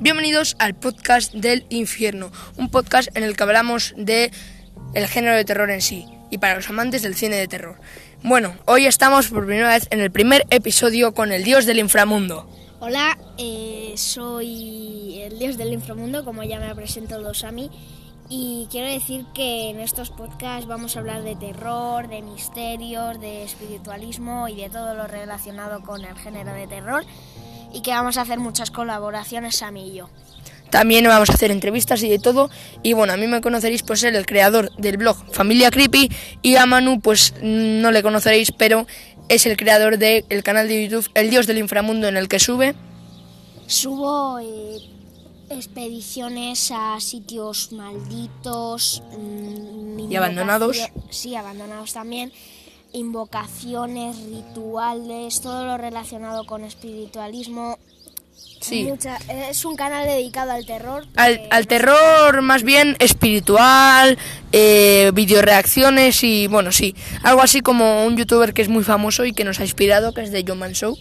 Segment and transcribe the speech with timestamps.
[0.00, 4.30] Bienvenidos al podcast del infierno, un podcast en el que hablamos de
[4.94, 7.80] el género de terror en sí y para los amantes del cine de terror.
[8.22, 12.48] Bueno, hoy estamos por primera vez en el primer episodio con el dios del inframundo.
[12.78, 17.68] Hola, eh, soy el dios del inframundo, como ya me ha presentado Sami,
[18.28, 23.42] y quiero decir que en estos podcasts vamos a hablar de terror, de misterios, de
[23.42, 27.04] espiritualismo y de todo lo relacionado con el género de terror,
[27.72, 30.08] y que vamos a hacer muchas colaboraciones Sami y yo.
[30.70, 32.50] También vamos a hacer entrevistas y de todo.
[32.82, 36.10] Y bueno, a mí me conoceréis por ser el creador del blog Familia Creepy
[36.42, 38.86] y a Manu pues no le conoceréis, pero
[39.28, 42.74] es el creador del canal de YouTube El Dios del Inframundo en el que sube.
[43.66, 44.78] Subo eh,
[45.50, 50.78] expediciones a sitios malditos mm, Y abandonados.
[51.10, 52.32] Sí, abandonados también.
[52.92, 57.78] Invocaciones, rituales, todo lo relacionado con espiritualismo.
[58.60, 58.84] Sí.
[58.84, 59.18] Mucha-
[59.50, 61.06] es un canal dedicado al terror.
[61.16, 64.18] Al, terror más bien espiritual,
[64.52, 69.32] eh, videoreacciones y bueno, sí, algo así como un youtuber que es muy famoso y
[69.32, 70.96] que nos ha inspirado, que es de John Man Show.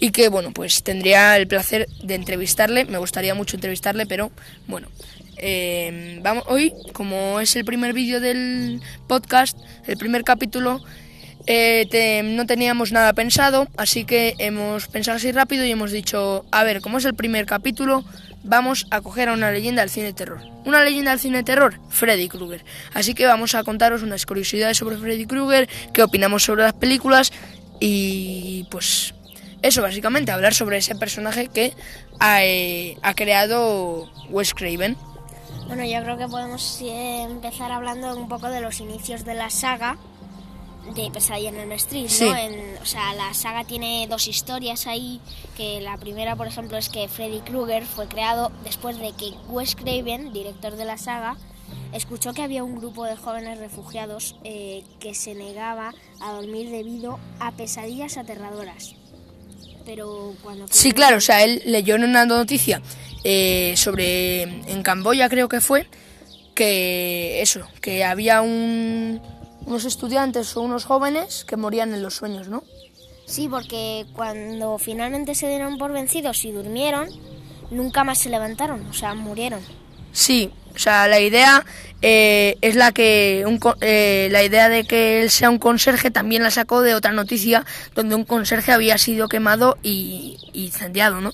[0.00, 4.30] Y que bueno, pues tendría el placer de entrevistarle, me gustaría mucho entrevistarle, pero
[4.66, 4.88] bueno.
[5.36, 10.82] Eh, vamos, hoy, como es el primer vídeo del podcast, el primer capítulo,
[11.46, 16.64] eh, no teníamos nada pensado, así que hemos pensado así rápido y hemos dicho, a
[16.64, 18.04] ver, como es el primer capítulo,
[18.42, 20.40] vamos a coger a una leyenda del cine de terror.
[20.64, 22.64] Una leyenda del cine de terror, Freddy Krueger.
[22.94, 27.32] Así que vamos a contaros unas curiosidades sobre Freddy Krueger, qué opinamos sobre las películas
[27.80, 29.14] y pues
[29.62, 31.72] eso básicamente, hablar sobre ese personaje que
[32.20, 34.96] ha, eh, ha creado Wes Craven.
[35.66, 39.96] Bueno, yo creo que podemos empezar hablando un poco de los inicios de la saga
[40.94, 42.24] de Pesadilla en el Street, Sí.
[42.28, 42.36] ¿no?
[42.36, 45.20] En- o sea, la saga tiene dos historias ahí,
[45.56, 49.74] que la primera, por ejemplo, es que Freddy Krueger fue creado después de que Wes
[49.74, 51.36] Craven, director de la saga,
[51.94, 57.18] escuchó que había un grupo de jóvenes refugiados eh, que se negaba a dormir debido
[57.40, 58.94] a pesadillas aterradoras.
[59.84, 60.66] Pero cuando...
[60.68, 62.80] Sí, claro, o sea, él leyó en una noticia
[63.22, 65.86] eh, sobre, en Camboya creo que fue,
[66.54, 69.20] que eso, que había un,
[69.66, 72.62] unos estudiantes o unos jóvenes que morían en los sueños, ¿no?
[73.26, 77.08] Sí, porque cuando finalmente se dieron por vencidos y durmieron,
[77.70, 79.60] nunca más se levantaron, o sea, murieron.
[80.12, 81.64] Sí, o sea, la idea
[82.02, 86.42] eh, es la que un eh, la idea de que él sea un conserje también
[86.42, 87.64] la sacó de otra noticia
[87.94, 91.32] donde un conserje había sido quemado y, incendiado, ¿no?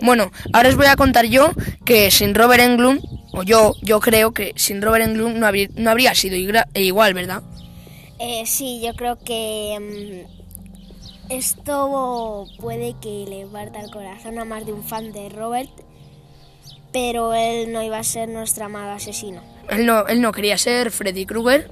[0.00, 1.50] Bueno, ahora os voy a contar yo
[1.84, 3.00] que sin Robert Englund,
[3.32, 6.36] o yo, yo creo que sin Robert Englund no, habría- no habría sido
[6.74, 7.42] igual, ¿verdad?
[8.18, 10.24] Eh, sí, yo creo que
[11.28, 15.70] mm, esto puede que le parta el corazón a más de un fan de Robert,
[16.92, 19.42] pero él no iba a ser nuestro amado asesino.
[19.68, 21.70] Él no, él no quería ser Freddy Krueger.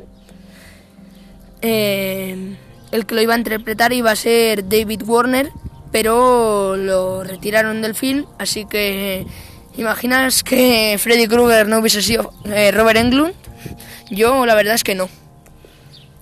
[1.63, 2.57] Eh,
[2.91, 5.51] el que lo iba a interpretar iba a ser David Warner,
[5.93, 9.27] pero lo retiraron del film, así que
[9.77, 13.35] imaginas que Freddy Krueger no hubiese sido eh, Robert Englund.
[14.11, 15.09] Yo la verdad es que no.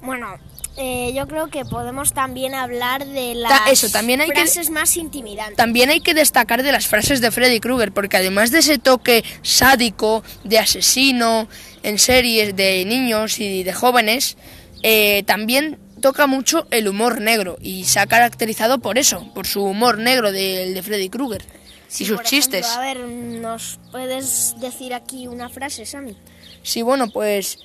[0.02, 0.36] Bueno,
[0.78, 4.96] eh, yo creo que podemos también hablar de las eso, también hay que- frases más
[4.96, 5.56] intimidantes.
[5.56, 9.24] También hay que destacar de las frases de Freddy Krueger, porque además de ese toque
[9.42, 11.48] sádico, de asesino,
[11.82, 14.36] en series de niños y de jóvenes,
[14.82, 19.64] eh, también toca mucho el humor negro y se ha caracterizado por eso, por su
[19.64, 21.44] humor negro del de Freddy Krueger
[21.88, 22.66] Sí, y sus por chistes.
[22.66, 22.98] ejemplo, a ver,
[23.40, 26.16] ¿nos puedes decir aquí una frase, Sammy?
[26.62, 27.58] Sí, bueno, pues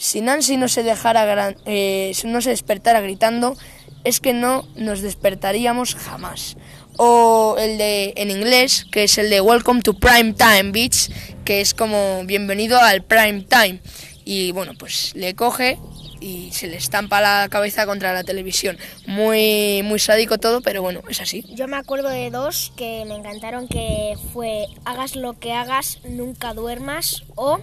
[0.00, 3.54] si Nancy no se dejara eh, no se despertara gritando,
[4.02, 6.56] es que no nos despertaríamos jamás.
[6.96, 11.10] O el de en inglés, que es el de Welcome to Prime Time Beach,
[11.44, 13.80] que es como bienvenido al prime time.
[14.24, 15.78] Y bueno, pues le coge
[16.18, 18.78] y se le estampa la cabeza contra la televisión.
[19.06, 21.44] Muy muy sádico todo, pero bueno, es así.
[21.50, 26.54] Yo me acuerdo de dos que me encantaron, que fue hagas lo que hagas, nunca
[26.54, 27.60] duermas o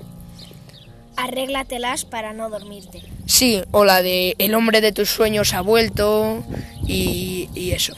[1.18, 3.02] arréglatelas para no dormirte.
[3.26, 6.44] Sí, o la de el hombre de tus sueños ha vuelto
[6.86, 7.94] y, y eso.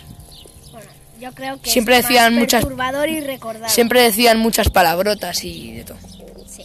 [0.72, 0.88] Bueno,
[1.20, 3.70] yo creo que Siempre es más decían muchas- perturbador y recordado.
[3.74, 5.98] Siempre decían muchas palabrotas y de todo.
[6.48, 6.64] Sí.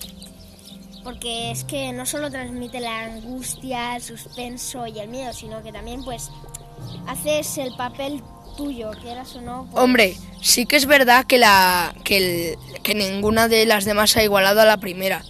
[1.02, 5.72] Porque es que no solo transmite la angustia, el suspenso y el miedo, sino que
[5.72, 6.30] también pues
[7.06, 8.22] haces el papel
[8.56, 9.66] tuyo, quieras o no.
[9.70, 14.16] pues- Hombre, sí que es verdad que la que, el- que ninguna de las demás
[14.16, 15.22] ha igualado a la primera.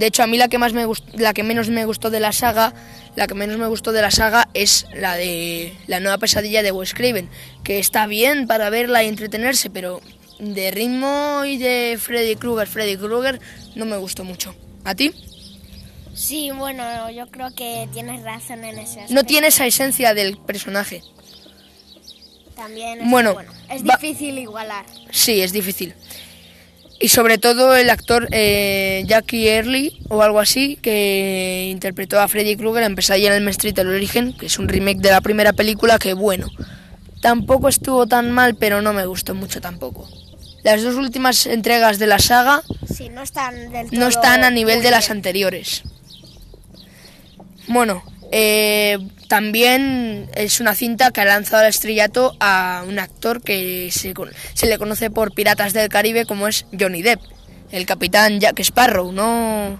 [0.00, 2.20] De hecho, a mí la que más me gust- la que menos me gustó de
[2.20, 2.72] la saga,
[3.16, 6.72] la que menos me gustó de la saga es la de la nueva pesadilla de
[6.72, 7.28] Wes Craven,
[7.64, 10.00] que está bien para verla y entretenerse, pero
[10.38, 13.40] de ritmo y de Freddy Krueger, Freddy Krueger
[13.74, 14.54] no me gustó mucho.
[14.84, 15.12] ¿A ti?
[16.14, 19.12] Sí, bueno, yo creo que tienes razón en ese aspecto.
[19.14, 21.02] No tiene esa esencia del personaje.
[22.56, 23.34] También es, Bueno,
[23.70, 24.86] es difícil igualar.
[25.10, 25.92] Sí, es difícil.
[27.02, 32.56] Y sobre todo el actor eh, Jackie Early o algo así, que interpretó a Freddy
[32.56, 35.54] Krueger en Pesadilla en el Street el origen, que es un remake de la primera
[35.54, 36.48] película que bueno,
[37.22, 40.06] tampoco estuvo tan mal, pero no me gustó mucho tampoco.
[40.62, 44.82] Las dos últimas entregas de la saga Sí, no están del no están a nivel
[44.82, 45.82] de las anteriores.
[47.66, 48.98] Bueno, eh,
[49.30, 54.12] también es una cinta que ha lanzado al estrellato a un actor que se,
[54.54, 57.20] se le conoce por Piratas del Caribe como es Johnny Depp,
[57.70, 59.78] el capitán Jack Sparrow, ¿no?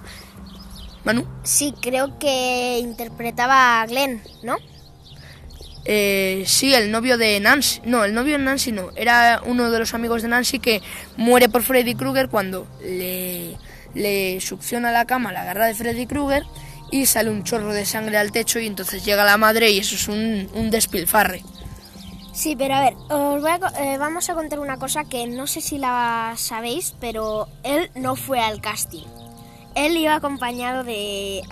[1.02, 1.26] Manu.
[1.43, 4.56] Sí, creo que interpretaba a Glenn, ¿no?
[5.85, 7.81] Eh, sí, el novio de Nancy.
[7.85, 8.91] No, el novio de Nancy no.
[8.94, 10.81] Era uno de los amigos de Nancy que
[11.17, 13.56] muere por Freddy Krueger cuando le,
[13.94, 16.44] le succiona la cama la garra de Freddy Krueger
[16.91, 19.95] y sale un chorro de sangre al techo y entonces llega la madre y eso
[19.95, 21.43] es un, un despilfarre.
[22.33, 25.47] Sí, pero a ver, os voy a eh, vamos a contar una cosa que no
[25.47, 29.05] sé si la sabéis, pero él no fue al casting.
[29.75, 31.43] Él iba acompañado de,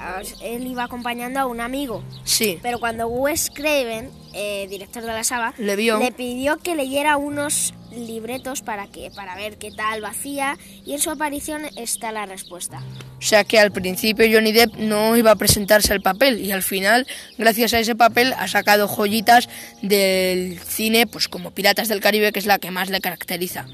[0.42, 2.02] él iba acompañando a un amigo.
[2.24, 5.98] Sí, Pero cuando Wes Craven, eh, director de la saga, Le vio.
[5.98, 10.92] le pidió que leyera unos libretos para que para ver qué tal lo hacía y
[10.92, 12.82] en su aparición está la respuesta.
[13.18, 16.62] o sea que al principio Johnny Depp no iba a presentarse al papel y al
[16.62, 17.06] final,
[17.38, 19.48] gracias a ese papel, ha sacado joyitas
[19.82, 23.66] del cine, pues como Piratas del Caribe, que es la que más le caracteriza.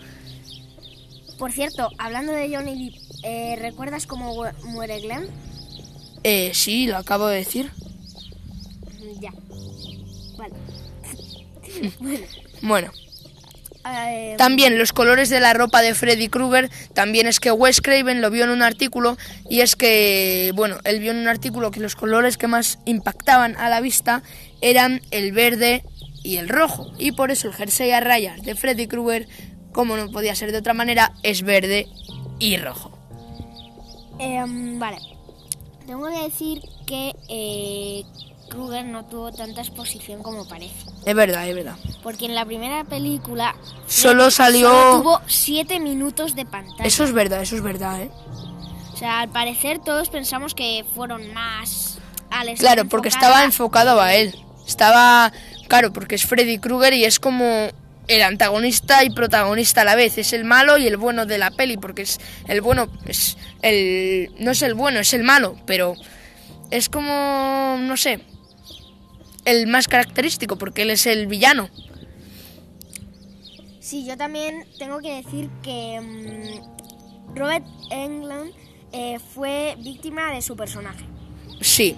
[1.38, 2.94] Por cierto, hablando de Johnny Depp,
[3.24, 5.26] eh, ¿recuerdas cómo mu- muere Glenn?
[6.22, 7.70] Eh, sí, lo acabo de decir.
[9.00, 9.32] Mm, Ya.
[10.38, 10.54] Vale.
[12.62, 12.90] Bueno.
[12.94, 13.13] Eh,
[14.38, 18.30] También los colores de la ropa de Freddy Krueger, también es que Wes Craven lo
[18.30, 19.16] vio en un artículo
[19.48, 23.56] y es que, bueno, él vio en un artículo que los colores que más impactaban
[23.56, 24.22] a la vista
[24.60, 25.84] eran el verde
[26.22, 29.28] y el rojo y por eso el jersey a rayas de Freddy Krueger,
[29.72, 31.86] como no podía ser de otra manera, es verde
[32.38, 32.98] y rojo.
[34.18, 34.98] Em, vale.
[35.86, 38.02] Tengo que decir que eh,
[38.48, 40.93] Kruger no tuvo tanta exposición como parece.
[41.06, 41.76] Es verdad, es verdad.
[42.02, 43.54] Porque en la primera película
[43.86, 44.70] Solo salió...
[44.70, 46.84] solo tuvo 7 minutos de pantalla.
[46.84, 48.10] Eso es verdad, eso es verdad, ¿eh?
[48.92, 51.98] O sea, al parecer todos pensamos que fueron más
[52.30, 54.34] al Claro, porque estaba enfocado a él.
[54.66, 55.32] Estaba,
[55.68, 57.68] claro, porque es Freddy Krueger y es como
[58.06, 60.16] el antagonista y protagonista a la vez.
[60.18, 64.30] Es el malo y el bueno de la peli, porque es el bueno, es el
[64.38, 65.94] no es el bueno, es el malo, pero
[66.70, 68.20] es como no sé,
[69.44, 71.68] el más característico porque él es el villano.
[73.80, 78.52] Sí, yo también tengo que decir que mm, Robert Englund
[78.92, 81.04] eh, fue víctima de su personaje.
[81.60, 81.96] Sí.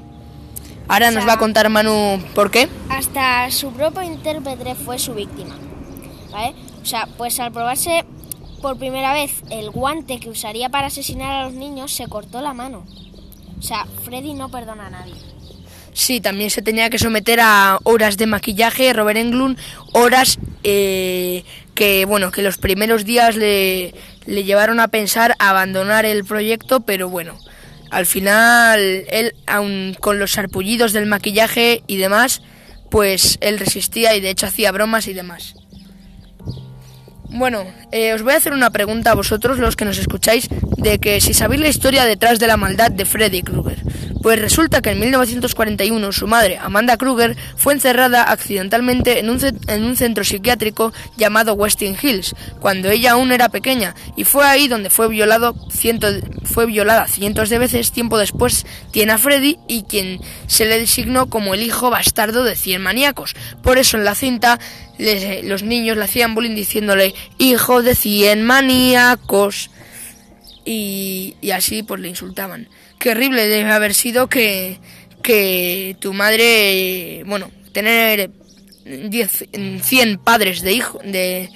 [0.89, 2.69] Ahora O nos va a contar Manu por qué.
[2.89, 5.57] Hasta su propio intérprete fue su víctima.
[6.33, 6.55] ¿Vale?
[6.83, 8.05] O sea, pues al probarse
[8.63, 12.53] por primera vez el guante que usaría para asesinar a los niños, se cortó la
[12.53, 12.85] mano.
[13.59, 15.15] O sea, Freddy no perdona a nadie.
[15.97, 19.59] Sí, también se tenía que someter a horas de maquillaje, Robert Englund,
[19.95, 21.43] horas eh,
[21.75, 23.95] que, bueno, que los primeros días le,
[24.26, 27.38] le llevaron a pensar abandonar el proyecto, pero bueno,
[27.91, 32.43] al final él, aun con los sarpullidos del maquillaje y demás,
[32.91, 35.55] pues él resistía y de hecho hacía bromas y demás.
[37.31, 40.99] Bueno, eh, os voy a hacer una pregunta a vosotros, los que nos escucháis, de
[40.99, 43.83] que si sabéis la historia detrás de la maldad de Freddy Krueger.
[44.26, 49.52] Pues resulta que en 1941 su madre, Amanda Krueger, fue encerrada accidentalmente en un, ce-
[49.68, 54.66] en un centro psiquiátrico llamado Westing Hills, cuando ella aún era pequeña, y fue ahí
[54.66, 56.09] donde fue, violado ciento-
[56.42, 57.92] fue violada cientos de veces.
[57.92, 60.18] Tiempo después tiene a Freddy y quien
[60.49, 63.37] se le designó como el hijo bastardo de 100 maníacos.
[63.62, 64.59] Por eso en la cinta
[65.45, 69.71] los niños le hacían bullying diciéndole hijo de 100 maníacos
[70.64, 72.66] y, y así pues le insultaban.
[72.99, 74.79] Qué horrible debe haber sido que,
[75.23, 78.31] que tu madre, bueno, tener
[78.85, 79.45] 10,
[79.83, 81.50] 100 padres de hijo, de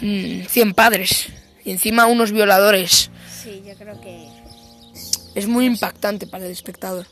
[0.00, 1.28] mm, 100 padres
[1.64, 3.10] y encima unos violadores.
[3.42, 4.28] Sí, yo creo que...
[5.34, 7.06] Es muy impactante para el espectador.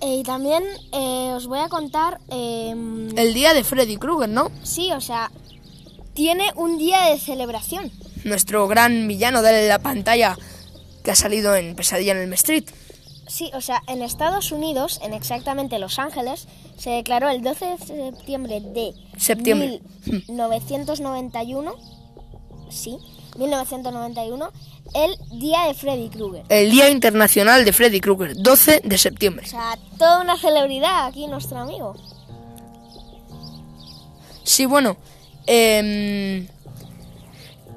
[0.00, 2.18] Eh, y también eh, os voy a contar...
[2.28, 4.50] em, El día de Freddy Krueger, ¿no?
[4.64, 5.30] Sí, o sea,
[6.14, 7.92] tiene un día de celebración.
[8.24, 10.36] Nuestro gran villano de la pantalla
[11.04, 12.64] que ha salido en Pesadilla en el Street.
[13.28, 17.78] Sí, o sea, en Estados Unidos, en exactamente Los Ángeles, se declaró el 12 de
[17.78, 19.80] septiembre de Septiembre.
[20.06, 21.74] 1991,
[22.70, 22.98] sí,
[23.36, 24.52] 1991,
[24.94, 26.44] el Día de Freddy Krueger.
[26.48, 29.46] El Día Internacional de Freddy Krueger, 12 de septiembre.
[29.46, 31.94] O sea, toda una celebridad aquí nuestro amigo.
[34.42, 34.96] Sí, bueno.
[35.46, 36.46] em,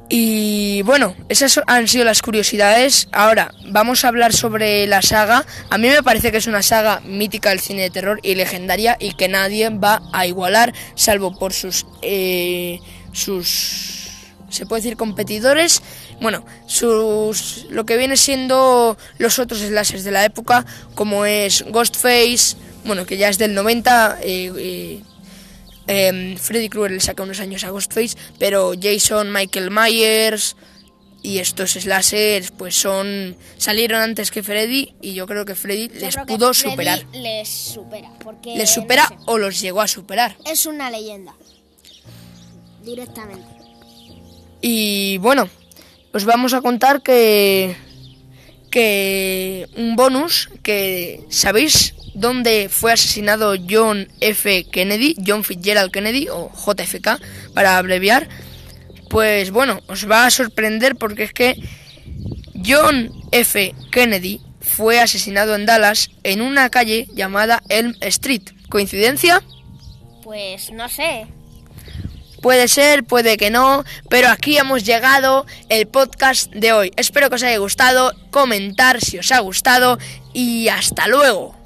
[0.10, 3.10] y bueno, esas han sido las curiosidades.
[3.12, 5.46] Ahora, vamos a hablar sobre la saga.
[5.70, 8.96] A mí me parece que es una saga mítica del cine de terror y legendaria
[9.00, 11.86] y que nadie va a igualar, salvo por sus...
[12.02, 12.80] eh,
[13.12, 14.06] sus...
[14.50, 15.82] Se puede decir competidores.
[16.22, 17.66] Bueno, sus...
[17.70, 23.18] Lo que viene siendo los otros slashers de la época, como es Ghostface, bueno, que
[23.18, 24.20] ya es del 90...
[24.22, 25.04] eh, eh,
[25.88, 30.56] Em, Freddy Krueger le saca unos años a Ghostface, pero Jason, Michael Myers
[31.24, 36.00] y estos slashers pues son salieron antes que Freddy y yo creo que Freddy Yo
[36.00, 37.06] les pudo Freddy superar.
[37.14, 40.38] Les supera, porque Les supera no sé, o los llegó a superar.
[40.46, 41.34] es una leyenda.
[42.84, 43.48] Directamente.
[44.62, 45.50] Y bueno,
[46.14, 47.76] os vamos a contar que
[48.70, 54.66] que un bonus que sabéis dónde fue asesinado John F.
[54.72, 57.20] Kennedy, John Fitzgerald Kennedy o JFK
[57.54, 58.28] para abreviar.
[59.10, 61.56] Pues bueno, os va a sorprender porque es que
[62.66, 63.74] John F.
[63.92, 68.44] Kennedy fue asesinado en Dallas en una calle llamada Elm Street.
[68.70, 69.44] ¿Coincidencia?
[70.24, 71.28] Pues no sé.
[72.42, 76.92] Puede ser, puede que no, pero aquí hemos llegado el podcast de hoy.
[76.96, 79.98] Espero que os haya gustado, comentar si os ha gustado
[80.34, 81.57] y hasta luego.